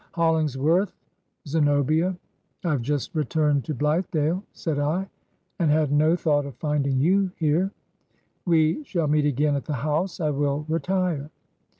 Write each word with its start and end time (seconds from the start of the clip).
'HoUingsworth— 0.15 0.93
Zenobia— 1.47 2.17
^I 2.65 2.71
have 2.71 2.81
just 2.81 3.13
returned 3.13 3.63
to 3.65 3.75
Blithedale,' 3.75 4.41
said 4.51 4.79
I,' 4.79 5.07
and 5.59 5.69
had 5.69 5.91
no 5.91 6.15
thought 6.15 6.47
of 6.47 6.55
finding 6.55 6.99
you 6.99 7.29
here. 7.35 7.69
We 8.43 8.83
shall 8.83 9.05
meet 9.05 9.25
again 9.25 9.55
at 9.55 9.65
the 9.65 9.73
house. 9.75 10.19
I 10.19 10.31
will 10.31 10.65
retire.' 10.67 11.29